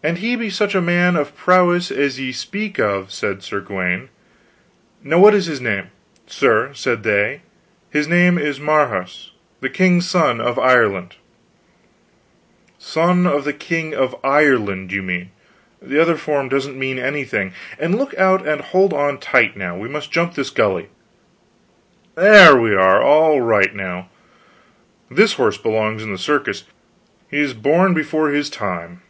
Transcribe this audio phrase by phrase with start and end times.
[0.10, 4.08] "and he be such a man of prowess as ye speak of, said Sir Gawaine.
[5.04, 5.88] Now, what is his name?
[6.26, 7.42] Sir, said they,
[7.90, 11.16] his name is Marhaus the king's son of Ireland."
[12.78, 15.32] "Son of the king of Ireland, you mean;
[15.82, 17.52] the other form doesn't mean anything.
[17.78, 20.88] And look out and hold on tight, now, we must jump this gully....
[22.14, 24.08] There, we are all right now.
[25.10, 26.64] This horse belongs in the circus;
[27.30, 29.02] he is born before his time."